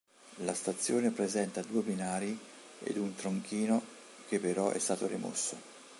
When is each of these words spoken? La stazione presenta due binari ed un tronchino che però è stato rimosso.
La 0.37 0.55
stazione 0.55 1.11
presenta 1.11 1.61
due 1.61 1.83
binari 1.83 2.35
ed 2.79 2.97
un 2.97 3.13
tronchino 3.13 3.79
che 4.27 4.39
però 4.39 4.71
è 4.71 4.79
stato 4.79 5.05
rimosso. 5.05 5.55